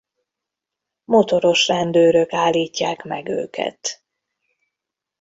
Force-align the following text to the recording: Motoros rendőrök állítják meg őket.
Motoros 1.03 1.67
rendőrök 1.67 2.33
állítják 2.33 3.03
meg 3.03 3.27
őket. 3.29 4.03